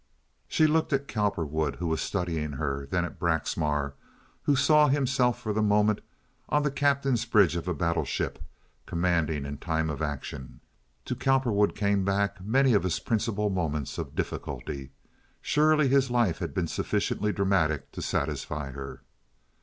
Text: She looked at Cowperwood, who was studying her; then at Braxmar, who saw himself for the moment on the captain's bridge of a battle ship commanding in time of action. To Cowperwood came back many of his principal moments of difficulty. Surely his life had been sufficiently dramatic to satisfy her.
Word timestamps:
She 0.47 0.65
looked 0.65 0.91
at 0.93 1.07
Cowperwood, 1.07 1.75
who 1.75 1.85
was 1.85 2.01
studying 2.01 2.53
her; 2.53 2.87
then 2.89 3.05
at 3.05 3.19
Braxmar, 3.19 3.93
who 4.41 4.55
saw 4.55 4.87
himself 4.87 5.39
for 5.39 5.53
the 5.53 5.61
moment 5.61 6.01
on 6.49 6.63
the 6.63 6.71
captain's 6.71 7.23
bridge 7.23 7.55
of 7.55 7.67
a 7.67 7.73
battle 7.75 8.03
ship 8.03 8.39
commanding 8.87 9.45
in 9.45 9.59
time 9.59 9.91
of 9.91 10.01
action. 10.01 10.59
To 11.05 11.15
Cowperwood 11.15 11.75
came 11.75 12.03
back 12.03 12.43
many 12.43 12.73
of 12.73 12.81
his 12.81 12.97
principal 12.97 13.51
moments 13.51 13.99
of 13.99 14.15
difficulty. 14.15 14.89
Surely 15.39 15.87
his 15.87 16.09
life 16.09 16.39
had 16.39 16.51
been 16.55 16.67
sufficiently 16.67 17.31
dramatic 17.31 17.91
to 17.91 18.01
satisfy 18.01 18.71
her. 18.71 19.03